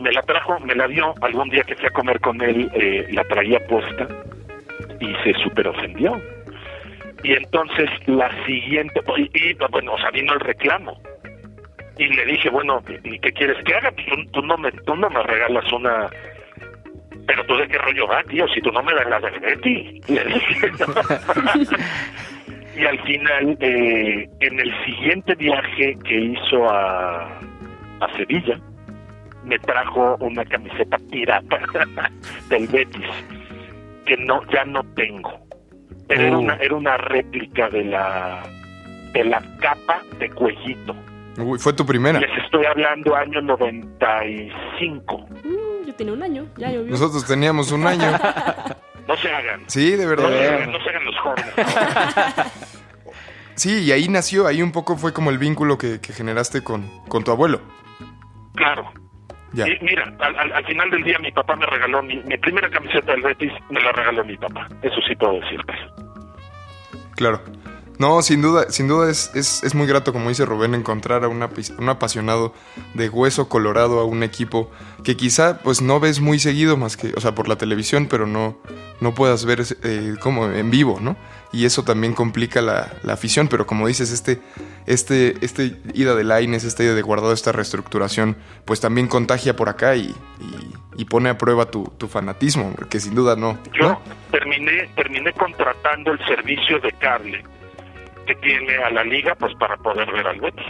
me 0.00 0.12
la 0.12 0.22
trajo, 0.22 0.60
me 0.60 0.74
la 0.76 0.86
dio, 0.86 1.12
algún 1.22 1.48
día 1.50 1.62
que 1.64 1.74
fui 1.74 1.86
a 1.86 1.90
comer 1.90 2.20
con 2.20 2.40
él, 2.40 2.70
eh, 2.74 3.08
la 3.12 3.24
traía 3.24 3.58
puesta 3.66 4.06
y 5.00 5.12
se 5.24 5.34
super 5.42 5.66
ofendió. 5.68 6.20
Y 7.22 7.32
entonces 7.32 7.90
la 8.06 8.30
siguiente, 8.46 9.00
y, 9.16 9.50
y, 9.50 9.54
bueno, 9.70 9.94
o 9.94 9.98
sea, 9.98 10.10
vino 10.10 10.32
el 10.32 10.40
reclamo. 10.40 11.00
Y 11.98 12.06
le 12.06 12.24
dije, 12.24 12.48
bueno, 12.48 12.82
¿y 13.04 13.18
qué 13.18 13.32
quieres 13.32 13.62
que 13.64 13.74
haga? 13.74 13.90
Pues 13.92 14.06
tú, 14.06 14.30
tú 14.32 14.42
no 14.42 14.56
me, 14.56 14.72
tú 14.72 14.96
no 14.96 15.10
me 15.10 15.22
regalas 15.22 15.70
una... 15.72 16.08
Pero 17.26 17.44
tú 17.44 17.56
de 17.56 17.68
qué 17.68 17.78
rollo 17.78 18.06
va, 18.08 18.22
tío, 18.24 18.48
si 18.48 18.60
tú 18.60 18.72
no 18.72 18.82
me 18.82 18.94
das 18.94 19.06
la 19.06 19.20
de 19.20 19.38
Betty. 19.38 20.00
Le 20.08 20.24
dije. 20.24 20.72
y 22.76 22.84
al 22.86 22.98
final, 23.02 23.56
eh, 23.60 24.28
en 24.40 24.60
el 24.60 24.84
siguiente 24.84 25.34
viaje 25.34 25.96
que 26.04 26.16
hizo 26.18 26.68
a, 26.70 27.38
a 28.00 28.16
Sevilla, 28.16 28.58
me 29.44 29.58
trajo 29.58 30.16
una 30.20 30.44
camiseta 30.44 30.96
pirata 31.10 31.60
del 32.48 32.66
Betis 32.66 33.06
que 34.06 34.16
no 34.16 34.42
ya 34.50 34.64
no 34.64 34.82
tengo 34.94 35.49
pero 36.10 36.22
era 36.26 36.36
Oh. 36.36 36.40
una 36.40 36.54
era 36.56 36.74
una 36.74 36.96
réplica 36.96 37.68
de 37.70 37.84
la 37.84 38.42
de 39.12 39.24
la 39.24 39.42
capa 39.60 40.02
de 40.18 40.28
cuellito 40.30 40.94
Uy, 41.38 41.58
fue 41.58 41.72
tu 41.72 41.86
primera. 41.86 42.18
les 42.20 42.44
estoy 42.44 42.66
hablando 42.66 43.14
año 43.16 43.40
95 43.40 45.26
Mm, 45.44 45.86
yo 45.86 45.94
tenía 45.94 46.12
un 46.12 46.22
año, 46.22 46.46
ya 46.56 46.70
llovió. 46.70 46.90
Nosotros 46.90 47.24
teníamos 47.26 47.72
un 47.72 47.86
año. 47.86 48.10
no 49.08 49.16
se 49.16 49.32
hagan 49.32 49.62
Sí, 49.68 49.92
de 49.92 50.04
no, 50.04 50.10
verdad. 50.10 50.28
se 50.28 50.48
hagan, 50.48 50.72
no 50.72 50.78
se 50.82 50.88
hagan 50.90 51.04
los 51.04 51.16
jóvenes 51.18 51.54
Sí, 53.54 53.84
y 53.84 53.92
ahí 53.92 54.08
nació, 54.08 54.46
ahí 54.46 54.62
un 54.62 54.72
poco 54.72 54.96
fue 54.96 55.12
como 55.12 55.30
el 55.30 55.38
vínculo 55.38 55.76
que, 55.76 56.00
que 56.00 56.12
generaste 56.12 56.62
con, 56.62 56.88
con 57.08 57.24
tu 57.24 57.30
abuelo. 57.30 57.60
claro 58.54 58.90
Ya. 59.52 59.66
Y 59.68 59.78
mira, 59.82 60.04
al, 60.20 60.38
al- 60.38 60.52
al 60.52 60.64
final 60.64 60.90
del 60.90 61.02
día 61.02 61.18
mi 61.18 61.30
papá 61.32 61.56
me 61.56 61.66
regaló 61.66 62.02
mi, 62.02 62.16
mi 62.22 62.38
primera 62.38 62.70
camiseta 62.70 63.12
del 63.12 63.22
Betis, 63.22 63.52
me 63.70 63.80
la 63.82 63.92
regaló 63.92 64.24
mi 64.24 64.36
papá. 64.36 64.68
Eso 64.82 64.96
sí 65.06 65.14
puedo 65.16 65.40
decirte. 65.40 65.72
Claro. 67.20 67.42
No, 67.98 68.22
sin 68.22 68.40
duda, 68.40 68.70
sin 68.70 68.88
duda 68.88 69.10
es, 69.10 69.30
es, 69.34 69.62
es 69.62 69.74
muy 69.74 69.86
grato, 69.86 70.14
como 70.14 70.30
dice 70.30 70.46
Rubén, 70.46 70.74
encontrar 70.74 71.22
a 71.22 71.28
un 71.28 71.42
apasionado 71.90 72.54
de 72.94 73.10
hueso 73.10 73.50
colorado 73.50 74.00
a 74.00 74.06
un 74.06 74.22
equipo 74.22 74.70
que 75.04 75.18
quizá 75.18 75.58
pues 75.58 75.82
no 75.82 76.00
ves 76.00 76.20
muy 76.20 76.38
seguido 76.38 76.78
más 76.78 76.96
que, 76.96 77.12
o 77.14 77.20
sea, 77.20 77.34
por 77.34 77.46
la 77.46 77.58
televisión, 77.58 78.06
pero 78.08 78.26
no, 78.26 78.56
no 79.02 79.12
puedas 79.14 79.44
ver 79.44 79.62
eh, 79.82 80.14
como 80.18 80.46
en 80.50 80.70
vivo, 80.70 80.98
¿no? 80.98 81.14
Y 81.52 81.66
eso 81.66 81.82
también 81.84 82.14
complica 82.14 82.62
la, 82.62 82.90
la 83.02 83.12
afición, 83.12 83.48
pero 83.48 83.66
como 83.66 83.86
dices, 83.86 84.12
este, 84.12 84.40
este, 84.86 85.36
este 85.44 85.78
ida 85.92 86.14
de 86.14 86.24
Laines, 86.24 86.64
esta 86.64 86.82
ida 86.82 86.94
de 86.94 87.02
guardado, 87.02 87.34
esta 87.34 87.52
reestructuración, 87.52 88.38
pues 88.64 88.80
también 88.80 89.08
contagia 89.08 89.56
por 89.56 89.68
acá 89.68 89.94
y- 89.96 90.14
y 91.00 91.06
pone 91.06 91.30
a 91.30 91.38
prueba 91.38 91.64
tu, 91.64 91.90
tu 91.96 92.08
fanatismo, 92.08 92.74
porque 92.76 93.00
sin 93.00 93.14
duda 93.14 93.34
no. 93.34 93.58
Yo 93.72 93.88
¿no? 93.88 94.02
terminé 94.30 94.86
terminé 94.94 95.32
contratando 95.32 96.12
el 96.12 96.18
servicio 96.26 96.78
de 96.78 96.92
cable 96.92 97.42
que 98.26 98.34
tiene 98.34 98.76
a 98.76 98.90
la 98.90 99.02
liga 99.02 99.34
pues 99.34 99.54
para 99.54 99.78
poder 99.78 100.12
ver 100.12 100.26
al 100.26 100.38
Betis. 100.38 100.66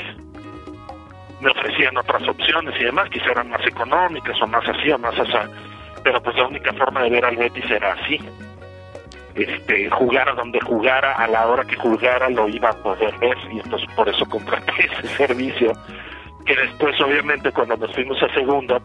Me 1.40 1.50
ofrecían 1.50 1.96
otras 1.96 2.22
opciones 2.28 2.80
y 2.80 2.84
demás, 2.84 3.10
quizá 3.10 3.32
eran 3.32 3.50
más 3.50 3.66
económicas 3.66 4.40
o 4.40 4.46
más 4.46 4.62
así 4.68 4.92
o 4.92 4.98
más 4.98 5.18
así, 5.18 5.32
pero 6.04 6.22
pues 6.22 6.36
la 6.36 6.46
única 6.46 6.72
forma 6.74 7.02
de 7.02 7.10
ver 7.10 7.24
al 7.24 7.36
Betis 7.36 7.68
era 7.68 7.94
así. 7.94 8.20
Este, 9.34 9.90
jugara 9.90 10.32
donde 10.34 10.60
jugara, 10.60 11.14
a 11.14 11.26
la 11.26 11.48
hora 11.48 11.64
que 11.64 11.74
jugara 11.74 12.30
lo 12.30 12.48
iba 12.48 12.70
a 12.70 12.82
poder 12.84 13.18
ver 13.18 13.36
y 13.50 13.58
entonces 13.58 13.88
por 13.96 14.08
eso 14.08 14.24
contraté 14.26 14.72
ese 14.92 15.08
servicio 15.08 15.72
que 16.46 16.54
después 16.54 17.00
obviamente 17.00 17.50
cuando 17.50 17.76
nos 17.76 17.92
fuimos 17.94 18.22
a 18.22 18.32
segunda 18.32 18.80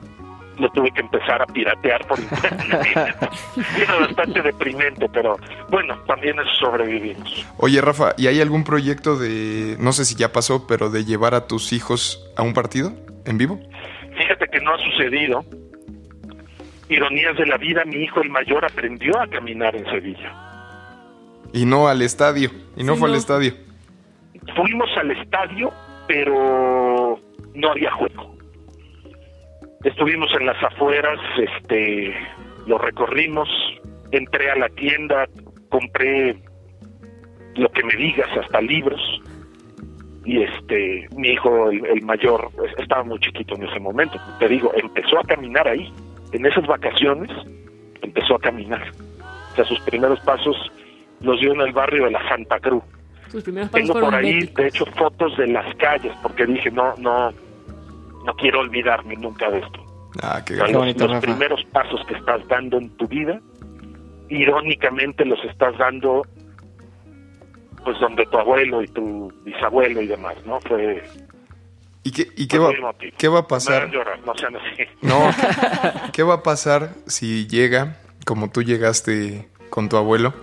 lo 0.59 0.69
tuve 0.71 0.91
que 0.91 1.01
empezar 1.01 1.41
a 1.41 1.45
piratear 1.45 2.05
por 2.07 2.19
internet. 2.19 3.15
Era 3.81 4.00
bastante 4.00 4.41
deprimente, 4.41 5.07
pero 5.09 5.38
bueno, 5.69 5.97
también 6.07 6.39
eso 6.39 6.50
sobrevivimos. 6.59 7.45
Oye, 7.57 7.81
Rafa, 7.81 8.13
¿y 8.17 8.27
hay 8.27 8.41
algún 8.41 8.63
proyecto 8.63 9.17
de, 9.17 9.75
no 9.79 9.91
sé 9.93 10.05
si 10.05 10.15
ya 10.15 10.31
pasó, 10.31 10.67
pero 10.67 10.89
de 10.89 11.05
llevar 11.05 11.33
a 11.35 11.47
tus 11.47 11.74
hijos 11.74 12.25
a 12.35 12.43
un 12.43 12.53
partido 12.53 12.93
en 13.25 13.38
vivo? 13.38 13.59
Fíjate 14.17 14.47
que 14.47 14.59
no 14.62 14.74
ha 14.74 14.77
sucedido. 14.77 15.45
Ironías 16.88 17.35
de 17.38 17.47
la 17.47 17.57
vida, 17.57 17.83
mi 17.85 17.97
hijo 18.03 18.21
el 18.21 18.29
mayor 18.29 18.63
aprendió 18.63 19.19
a 19.19 19.27
caminar 19.27 19.75
en 19.75 19.85
Sevilla. 19.85 20.33
Y 21.51 21.65
no 21.65 21.88
al 21.88 22.01
estadio, 22.01 22.51
y 22.75 22.83
no 22.83 22.93
Sí, 22.93 23.00
fue 23.00 23.09
al 23.09 23.15
estadio. 23.15 23.53
Fuimos 24.55 24.89
al 24.97 25.12
estadio, 25.12 25.71
pero 26.07 27.19
no 27.55 27.71
había 27.71 27.91
juego. 27.91 28.35
Estuvimos 29.86 30.32
en 30.39 30.48
las 30.48 30.62
afueras, 30.63 31.20
este, 31.38 32.12
lo 32.65 32.80
recorrimos, 32.80 33.48
entré 34.10 34.50
a 34.50 34.56
la 34.56 34.68
tienda, 34.70 35.27
compré 35.70 36.36
lo 37.54 37.70
que 37.70 37.84
me 37.84 37.96
digas, 37.96 38.27
hasta 38.36 38.62
libros. 38.62 39.00
Y 40.25 40.42
este, 40.42 41.08
mi 41.15 41.30
hijo, 41.30 41.70
el, 41.70 41.86
el 41.86 42.01
mayor, 42.01 42.50
pues, 42.56 42.74
estaba 42.80 43.04
muy 43.04 43.20
chiquito 43.20 43.54
en 43.54 43.63
ese 43.70 43.80
momento. 43.80 44.20
Te 44.39 44.48
digo, 44.48 44.72
empezó 44.75 45.20
a 45.20 45.24
caminar 45.24 45.68
ahí. 45.68 45.94
En 46.32 46.48
esas 46.48 46.65
vacaciones, 46.65 47.30
empezó 48.01 48.38
a 48.38 48.39
caminar. 48.39 48.92
O 49.51 49.56
sea, 49.56 49.65
sus 49.65 49.80
primeros 49.82 50.20
pasos 50.22 50.58
los 51.22 51.39
dio 51.39 51.54
en 51.54 51.62
el 51.62 51.74
barrio 51.74 52.06
de 52.06 52.12
la 52.12 52.27
Santa 52.27 52.60
Cruz. 52.60 52.84
Sus 53.27 53.44
primeros 53.44 53.70
pasos 53.70 53.88
Tengo 53.88 54.00
por 54.04 54.15
ahí, 54.15 54.48
de 54.48 54.68
hecho, 54.68 54.88
fotos 54.88 55.38
de 55.38 55.46
las 55.46 55.75
calles, 55.75 56.12
porque 56.24 56.48
dije, 56.48 56.72
no, 56.72 56.96
no, 56.98 57.32
no 58.25 58.36
quiero 58.36 58.60
olvidarme 58.62 59.15
nunca 59.15 59.50
de 59.50 59.60
esto. 59.60 59.79
Ah, 60.22 60.41
qué 60.46 60.53
O 60.53 60.58
sea. 60.58 60.65
Qué 60.65 60.72
los, 60.74 60.82
bonito, 60.82 61.03
los 61.05 61.15
Rafa. 61.15 61.27
primeros 61.27 61.63
pasos 61.72 62.01
que 62.08 62.15
estás 62.15 62.48
dando 62.48 62.77
en 62.77 62.89
tu 62.98 63.08
vida, 63.08 63.39
irónicamente 64.29 65.25
los 65.25 65.44
estás 65.46 65.77
dando, 65.77 66.24
pues 67.84 68.00
donde 68.00 68.25
tu 68.25 68.38
abuelo 68.38 68.82
y 68.82 68.88
tu 68.88 69.32
bisabuelo 69.44 70.01
y 70.01 70.08
demás, 70.08 70.36
¿no? 70.46 70.60
Fue 70.62 71.03
¿Y 72.03 72.12
qué, 72.12 72.27
y 72.36 72.48
qué, 72.48 72.60
va, 72.60 72.72
qué 73.17 73.27
va 73.27 73.39
a 73.39 73.48
pasar? 73.48 73.77
hagan 73.82 73.91
llorar, 73.91 74.20
no 74.25 74.34
sean 74.36 74.55
así. 74.55 74.84
No, 75.01 75.27
¿qué 76.13 76.22
va 76.22 76.36
a 76.36 76.44
pasar 76.44 76.91
si 77.08 77.48
llega, 77.48 77.98
como 78.25 78.51
tú 78.51 78.62
llegaste 78.62 79.50
con 79.72 79.89
tu 79.89 79.98
abuelo? 79.98 80.34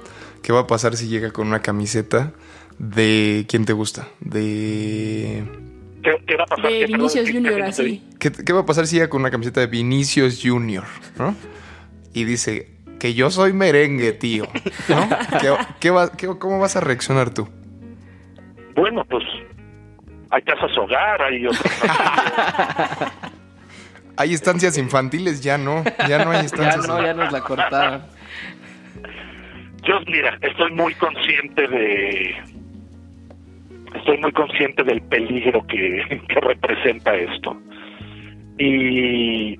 ¿Qué 0.42 0.52
va 0.52 0.60
a 0.60 0.66
pasar 0.66 0.96
si 0.96 1.06
llega 1.06 1.30
con 1.30 1.46
una 1.46 1.62
camiseta 1.62 2.32
de 2.78 3.46
quién 3.48 3.64
te 3.64 3.74
gusta? 3.74 4.08
De 4.18 5.44
¿Qué, 6.02 6.22
qué 6.26 6.36
va 6.36 6.44
a 6.44 6.46
pasar? 6.46 6.64
De 6.70 6.78
¿Qué, 6.80 6.86
Vinicius 6.86 7.24
perdón, 7.26 7.44
Junior, 7.44 7.62
así. 7.62 8.02
¿Qué, 8.18 8.32
qué 8.32 8.52
va 8.52 8.60
a 8.60 8.66
pasar 8.66 8.86
si 8.86 8.96
llega 8.96 9.08
con 9.08 9.20
una 9.20 9.30
camiseta 9.30 9.60
de 9.60 9.66
Vinicius 9.68 10.40
Junior? 10.42 10.84
¿no? 11.18 11.34
Y 12.12 12.24
dice 12.24 12.68
que 12.98 13.14
yo 13.14 13.30
soy 13.30 13.52
merengue, 13.52 14.12
tío. 14.12 14.44
¿no? 14.88 15.08
¿Qué, 15.40 15.54
qué 15.80 15.90
va- 15.90 16.12
qué- 16.12 16.28
¿Cómo 16.38 16.58
vas 16.60 16.76
a 16.76 16.80
reaccionar 16.80 17.32
tú? 17.34 17.48
Bueno, 18.74 19.04
pues 19.08 19.22
hay 20.30 20.42
casas 20.42 20.76
hogar, 20.78 21.20
hay 21.22 21.46
otras 21.46 21.62
Hay 24.16 24.34
estancias 24.34 24.76
infantiles, 24.78 25.40
ya 25.40 25.56
no, 25.58 25.82
ya 26.08 26.22
no 26.24 26.30
hay 26.32 26.40
Ya 26.40 26.44
estancias. 26.44 26.86
no, 26.86 27.02
ya 27.02 27.14
nos 27.14 27.32
la 27.32 27.40
cortaron. 27.40 28.02
Yo, 29.84 29.94
mira, 30.06 30.38
estoy 30.42 30.70
muy 30.72 30.94
consciente 30.94 31.66
de. 31.66 32.34
Estoy 34.02 34.18
muy 34.18 34.32
consciente 34.32 34.82
del 34.82 35.00
peligro 35.02 35.64
que, 35.66 36.02
que 36.28 36.40
representa 36.40 37.14
esto. 37.14 37.56
Y. 38.58 39.58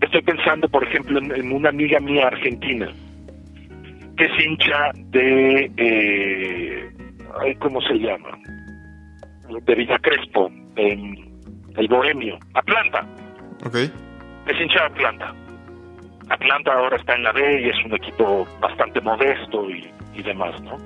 Estoy 0.00 0.22
pensando, 0.22 0.68
por 0.68 0.82
ejemplo, 0.82 1.18
en, 1.18 1.30
en 1.30 1.52
una 1.52 1.68
amiga 1.68 2.00
mía 2.00 2.26
argentina 2.28 2.88
que 4.20 4.26
es 4.26 4.44
hincha 4.44 4.90
de. 5.10 5.70
Eh, 5.76 6.90
ay, 7.40 7.54
¿Cómo 7.56 7.80
se 7.82 7.94
llama? 7.94 8.38
De 9.64 9.74
Villa 9.74 9.98
Crespo, 9.98 10.50
en 10.76 11.16
el 11.76 11.88
Bohemio, 11.88 12.38
Atlanta 12.54 13.06
Ok. 13.64 13.76
es 13.76 14.60
hincha 14.60 14.80
de 14.80 14.86
Atlanta. 14.86 15.34
Atlanta 16.28 16.72
ahora 16.72 16.96
está 16.96 17.14
en 17.14 17.24
la 17.24 17.32
B 17.32 17.62
y 17.62 17.68
es 17.70 17.84
un 17.84 17.94
equipo 17.94 18.46
bastante 18.60 19.00
modesto 19.00 19.70
y, 19.70 19.90
y 20.14 20.22
demás, 20.22 20.60
¿no? 20.62 20.76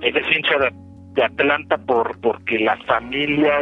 Él 0.00 0.16
es 0.16 0.36
hincha 0.36 0.58
de, 0.58 0.88
Atlanta 1.22 1.76
por 1.78 2.20
porque 2.20 2.60
la 2.60 2.76
familia 2.84 3.60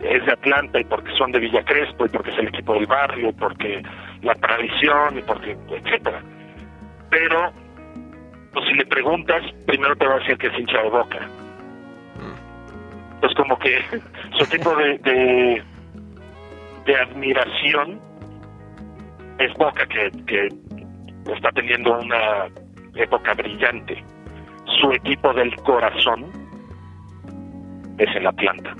es 0.00 0.24
de 0.24 0.32
Atlanta 0.32 0.80
y 0.80 0.84
porque 0.84 1.12
son 1.18 1.30
de 1.30 1.40
Villa 1.40 1.62
Crespo 1.62 2.06
y 2.06 2.08
porque 2.08 2.30
es 2.30 2.38
el 2.38 2.48
equipo 2.48 2.72
del 2.72 2.86
barrio, 2.86 3.28
y 3.28 3.32
porque 3.32 3.82
la 4.22 4.34
tradición 4.34 5.18
y 5.18 5.22
porque 5.22 5.56
etcétera. 5.68 6.22
Pero 7.10 7.52
pues 8.54 8.66
si 8.66 8.74
le 8.74 8.86
preguntas, 8.86 9.42
primero 9.66 9.94
te 9.96 10.06
va 10.06 10.14
a 10.14 10.18
decir 10.20 10.38
que 10.38 10.46
es 10.46 10.58
hincha 10.58 10.82
de 10.82 10.88
Boca. 10.88 11.28
Entonces 13.14 13.36
como 13.36 13.58
que 13.58 13.82
su 14.38 14.46
tipo 14.48 14.74
de, 14.76 14.96
de 14.98 15.62
de 16.86 16.96
admiración 16.96 18.00
es 19.38 19.52
Boca 19.54 19.86
que, 19.86 20.10
que 20.26 20.48
está 21.32 21.50
teniendo 21.50 21.98
una 21.98 22.46
época 22.94 23.34
brillante. 23.34 24.02
Su 24.80 24.92
equipo 24.92 25.32
del 25.32 25.54
corazón 25.56 26.26
es 27.98 28.14
el 28.16 28.26
Atlanta. 28.26 28.74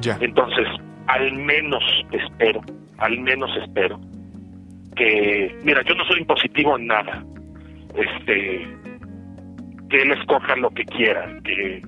Ya. 0.00 0.18
Entonces, 0.20 0.66
al 1.06 1.32
menos 1.32 1.82
espero, 2.12 2.60
al 2.98 3.18
menos 3.20 3.50
espero 3.62 4.00
que, 4.96 5.54
mira, 5.62 5.82
yo 5.82 5.94
no 5.94 6.04
soy 6.04 6.20
impositivo 6.20 6.76
en 6.76 6.86
nada, 6.86 7.24
este, 7.94 8.66
que 9.90 10.02
él 10.02 10.12
escoja 10.12 10.56
lo 10.56 10.70
que 10.70 10.84
quiera, 10.84 11.28
que 11.44 11.82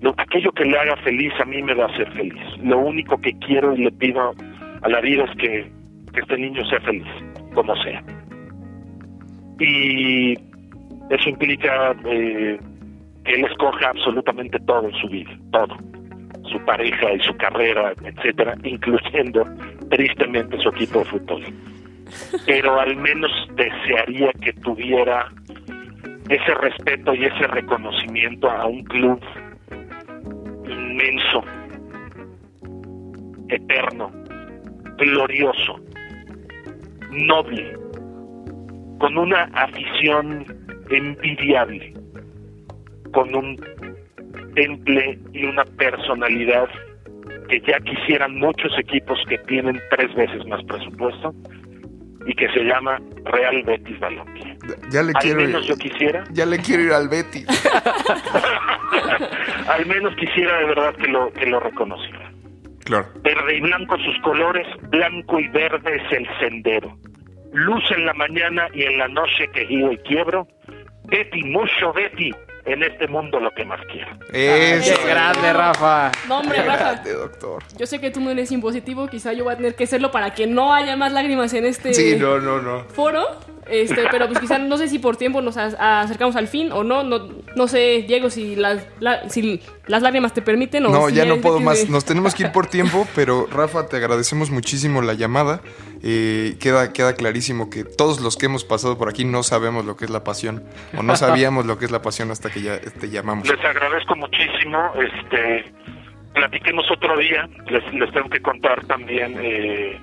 lo, 0.00 0.14
aquello 0.16 0.50
que 0.52 0.64
le 0.64 0.78
haga 0.78 0.96
feliz 0.98 1.32
a 1.40 1.44
mí 1.44 1.62
me 1.62 1.74
va 1.74 1.84
a 1.84 1.88
hacer 1.88 2.10
feliz. 2.12 2.42
Lo 2.62 2.78
único 2.78 3.20
que 3.20 3.32
quiero 3.38 3.74
y 3.74 3.84
le 3.84 3.92
pido 3.92 4.34
a 4.82 4.88
la 4.88 5.00
vida 5.00 5.24
es 5.24 5.36
que, 5.36 5.70
que 6.12 6.20
este 6.20 6.38
niño 6.38 6.64
sea 6.66 6.80
feliz, 6.80 7.06
como 7.54 7.74
sea. 7.82 8.02
Y 9.60 10.36
eso 11.10 11.28
implica 11.28 11.94
eh, 12.04 12.58
que 13.24 13.32
él 13.32 13.44
escoja 13.44 13.90
absolutamente 13.90 14.58
todo 14.60 14.88
en 14.88 14.94
su 14.94 15.08
vida, 15.08 15.30
todo 15.52 15.76
su 16.50 16.58
pareja 16.64 17.12
y 17.12 17.20
su 17.20 17.36
carrera, 17.36 17.92
etcétera, 18.04 18.54
incluyendo 18.64 19.44
tristemente 19.90 20.58
su 20.58 20.68
equipo 20.70 21.00
de 21.00 21.04
fútbol. 21.06 21.44
Pero 22.46 22.80
al 22.80 22.96
menos 22.96 23.30
desearía 23.54 24.32
que 24.40 24.52
tuviera 24.54 25.30
ese 26.28 26.54
respeto 26.54 27.14
y 27.14 27.24
ese 27.24 27.46
reconocimiento 27.48 28.50
a 28.50 28.66
un 28.66 28.82
club 28.84 29.20
inmenso, 30.66 31.42
eterno, 33.48 34.10
glorioso, 34.96 35.80
noble, 37.10 37.76
con 38.98 39.16
una 39.16 39.44
afición 39.54 40.44
envidiable, 40.90 41.94
con 43.12 43.34
un 43.34 43.56
temple 44.54 45.18
y 45.32 45.44
una 45.44 45.64
personalidad 45.64 46.68
que 47.48 47.60
ya 47.60 47.80
quisieran 47.80 48.38
muchos 48.38 48.72
equipos 48.78 49.18
que 49.28 49.38
tienen 49.38 49.80
tres 49.90 50.14
veces 50.14 50.46
más 50.46 50.62
presupuesto 50.64 51.34
y 52.26 52.34
que 52.34 52.48
se 52.50 52.60
llama 52.64 53.00
Real 53.24 53.62
Betis 53.62 53.98
Balompié. 54.00 54.56
Ya 54.90 55.02
le 55.02 55.12
Al 55.14 55.22
quiero 55.22 55.40
menos 55.40 55.66
yo 55.66 55.76
quisiera, 55.76 56.24
Ya 56.32 56.44
le 56.44 56.58
quiero 56.58 56.82
ir 56.82 56.92
al 56.92 57.08
Betis. 57.08 57.46
al 59.68 59.86
menos 59.86 60.14
quisiera 60.16 60.58
de 60.58 60.64
verdad 60.66 60.94
que 60.96 61.08
lo 61.08 61.32
que 61.32 61.46
lo 61.46 61.60
reconociera. 61.60 62.30
Claro. 62.84 63.06
Verde 63.22 63.56
y 63.56 63.60
blanco 63.60 63.96
sus 63.98 64.18
colores, 64.22 64.66
blanco 64.90 65.40
y 65.40 65.48
verde 65.48 65.96
es 65.96 66.12
el 66.12 66.26
sendero. 66.38 66.96
Luz 67.52 67.84
en 67.96 68.04
la 68.04 68.14
mañana 68.14 68.68
y 68.74 68.82
en 68.82 68.98
la 68.98 69.08
noche 69.08 69.48
que 69.52 69.66
giro 69.66 69.92
y 69.92 69.98
quiebro. 69.98 70.46
Betty, 71.08 71.42
mucho 71.44 71.92
Betty, 71.94 72.30
en 72.66 72.82
este 72.82 73.08
mundo 73.08 73.40
lo 73.40 73.50
que 73.52 73.64
más 73.64 73.80
quiero. 73.90 74.10
Eso. 74.32 74.94
¡Qué 75.02 75.08
grande, 75.08 75.52
Rafa! 75.52 76.12
No, 76.28 76.40
hombre, 76.40 76.62
Rafa. 76.62 76.92
Grande, 76.92 77.12
doctor. 77.14 77.62
Yo 77.78 77.86
sé 77.86 77.98
que 78.00 78.10
tú 78.10 78.20
no 78.20 78.30
eres 78.30 78.52
impositivo, 78.52 79.08
quizá 79.08 79.32
yo 79.32 79.44
voy 79.44 79.54
a 79.54 79.56
tener 79.56 79.74
que 79.74 79.86
serlo 79.86 80.10
para 80.10 80.34
que 80.34 80.46
no 80.46 80.74
haya 80.74 80.96
más 80.96 81.12
lágrimas 81.12 81.52
en 81.54 81.64
este 81.64 81.94
Sí, 81.94 82.16
no, 82.18 82.38
no, 82.38 82.60
no. 82.60 82.84
foro. 82.90 83.24
Este, 83.70 84.04
pero 84.10 84.26
pues 84.28 84.38
quizá 84.38 84.58
no 84.58 84.76
sé 84.78 84.88
si 84.88 84.98
por 84.98 85.16
tiempo 85.16 85.40
nos 85.42 85.56
acercamos 85.56 86.36
al 86.36 86.48
fin 86.48 86.72
o 86.72 86.84
no. 86.84 87.02
No, 87.04 87.28
no 87.54 87.68
sé, 87.68 88.04
Diego, 88.08 88.30
si 88.30 88.56
las, 88.56 88.86
la- 89.00 89.28
si 89.28 89.60
las 89.86 90.02
lágrimas 90.02 90.32
te 90.32 90.42
permiten 90.42 90.86
o 90.86 90.88
No, 90.90 91.08
si 91.08 91.14
ya 91.16 91.24
no 91.24 91.36
puedo 91.36 91.60
más. 91.60 91.84
de- 91.86 91.90
Nos 91.90 92.04
tenemos 92.04 92.34
que 92.34 92.44
ir 92.44 92.52
por 92.52 92.66
tiempo, 92.66 93.06
pero 93.14 93.46
Rafa, 93.50 93.86
te 93.88 93.96
agradecemos 93.96 94.50
muchísimo 94.50 95.02
la 95.02 95.14
llamada. 95.14 95.60
Eh, 96.02 96.56
queda, 96.60 96.92
queda 96.92 97.14
clarísimo 97.14 97.70
que 97.70 97.82
todos 97.84 98.20
los 98.20 98.36
que 98.36 98.46
hemos 98.46 98.64
pasado 98.64 98.96
por 98.96 99.08
aquí 99.08 99.24
no 99.24 99.42
sabemos 99.42 99.84
lo 99.84 99.96
que 99.96 100.04
es 100.04 100.10
la 100.10 100.22
pasión, 100.22 100.62
o 100.96 101.02
no 101.02 101.16
sabíamos 101.16 101.66
lo 101.66 101.76
que 101.78 101.86
es 101.86 101.90
la 101.90 102.02
pasión 102.02 102.30
hasta 102.30 102.50
que 102.50 102.62
ya 102.62 102.78
te 102.80 103.10
llamamos. 103.10 103.48
Les 103.48 103.58
agradezco 103.64 104.14
muchísimo. 104.16 104.78
Este, 104.94 105.72
platiquemos 106.34 106.88
otro 106.90 107.16
día. 107.18 107.48
Les, 107.68 107.92
les 107.94 108.12
tengo 108.12 108.28
que 108.30 108.40
contar 108.40 108.84
también, 108.86 109.36
eh, 109.40 109.98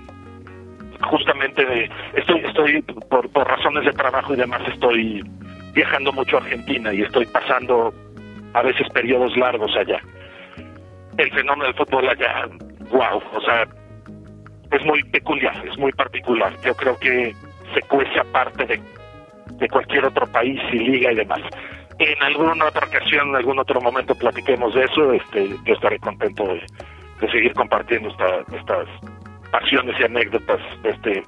justamente 1.05 1.65
de, 1.65 1.89
estoy, 2.15 2.39
estoy 2.45 2.81
por, 3.09 3.29
por 3.31 3.47
razones 3.47 3.85
de 3.85 3.91
trabajo 3.93 4.33
y 4.33 4.37
demás, 4.37 4.61
estoy 4.71 5.23
viajando 5.73 6.11
mucho 6.13 6.37
a 6.37 6.41
Argentina 6.41 6.93
y 6.93 7.01
estoy 7.01 7.25
pasando 7.27 7.93
a 8.53 8.61
veces 8.61 8.87
periodos 8.93 9.35
largos 9.37 9.75
allá. 9.75 9.99
El 11.17 11.31
fenómeno 11.31 11.65
del 11.65 11.75
fútbol 11.75 12.07
allá, 12.09 12.47
wow, 12.91 13.21
o 13.33 13.41
sea, 13.41 13.65
es 14.71 14.85
muy 14.85 15.03
peculiar, 15.03 15.55
es 15.67 15.77
muy 15.77 15.91
particular. 15.93 16.53
Yo 16.63 16.73
creo 16.75 16.97
que 16.99 17.33
se 17.73 17.81
cuece 17.83 18.19
aparte 18.19 18.65
de 18.65 18.81
de 19.59 19.69
cualquier 19.69 20.03
otro 20.03 20.25
país 20.27 20.59
y 20.73 20.79
liga 20.79 21.11
y 21.13 21.15
demás. 21.15 21.39
En 21.99 22.21
alguna 22.23 22.65
otra 22.65 22.87
ocasión, 22.87 23.29
en 23.29 23.35
algún 23.35 23.57
otro 23.59 23.79
momento 23.79 24.13
platiquemos 24.15 24.73
de 24.73 24.83
eso, 24.83 25.13
este, 25.13 25.47
yo 25.63 25.73
estaré 25.75 25.97
contento 25.99 26.45
de, 26.45 26.61
de 27.21 27.31
seguir 27.31 27.53
compartiendo 27.53 28.09
esta- 28.09 28.41
estas 28.57 28.87
pasiones 29.59 29.95
y 29.99 30.03
anécdotas 30.03 30.59
de 30.83 30.89
este 30.89 31.23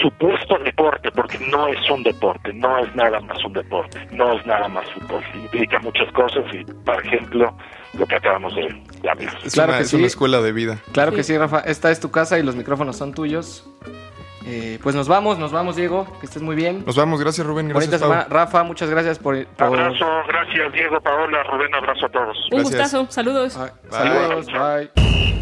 supuesto 0.00 0.58
deporte, 0.64 1.10
porque 1.12 1.38
no 1.50 1.68
es 1.68 1.90
un 1.90 2.02
deporte, 2.02 2.52
no 2.54 2.78
es 2.78 2.94
nada 2.96 3.20
más 3.20 3.44
un 3.44 3.52
deporte, 3.52 3.98
no 4.10 4.32
es 4.32 4.46
nada 4.46 4.66
más 4.68 4.84
fútbol, 4.92 5.22
implica 5.34 5.78
muchas 5.80 6.10
cosas 6.12 6.42
y, 6.52 6.64
por 6.64 7.04
ejemplo, 7.04 7.54
lo 7.98 8.06
que 8.06 8.14
acabamos 8.16 8.54
de, 8.54 8.62
de 9.02 9.10
hablar. 9.10 9.36
Es, 9.44 9.52
Claro 9.52 9.70
una, 9.72 9.78
que 9.78 9.84
es 9.84 9.92
una 9.92 10.00
sí. 10.02 10.06
escuela 10.06 10.40
de 10.40 10.52
vida. 10.52 10.78
Claro 10.92 11.12
que 11.12 11.22
Sí. 11.22 11.36
Rafa. 11.36 11.60
Esta 11.60 11.90
es 11.90 12.00
tu 12.00 12.10
casa 12.10 12.38
y 12.38 12.42
los 12.42 12.56
micrófonos 12.56 12.96
son 12.96 13.12
tuyos. 13.12 13.68
Eh, 14.46 14.78
pues 14.82 14.94
nos 14.96 15.06
vamos, 15.08 15.38
nos 15.38 15.52
vamos, 15.52 15.76
Diego. 15.76 16.06
Que 16.18 16.26
estés 16.26 16.42
muy 16.42 16.56
bien. 16.56 16.82
Nos 16.86 16.96
vamos, 16.96 17.20
gracias 17.20 17.46
Rubén, 17.46 17.68
gracias. 17.68 18.00
Rafa, 18.28 18.64
muchas 18.64 18.88
gracias 18.90 19.18
por... 19.18 19.46
por- 19.46 19.66
Abrazo, 19.66 20.06
gracias 20.26 20.72
Diego, 20.72 21.00
Paola, 21.00 21.42
Rubén, 21.44 21.72
abrazo 21.74 22.06
a 22.06 22.08
todos. 22.08 22.36
Un 22.50 22.58
Gracias. 22.62 22.64
gustazo, 22.92 23.06
saludos. 23.10 23.52
Saludos, 23.90 24.46
bye. 24.46 25.41